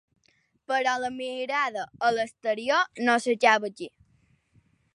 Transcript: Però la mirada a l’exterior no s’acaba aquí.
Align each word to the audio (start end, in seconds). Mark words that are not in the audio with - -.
Però 0.69 0.93
la 1.01 1.11
mirada 1.17 1.83
a 2.07 2.09
l’exterior 2.15 2.89
no 3.05 3.19
s’acaba 3.27 3.71
aquí. 3.73 3.91